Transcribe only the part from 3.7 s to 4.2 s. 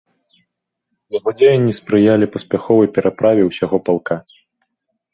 палка.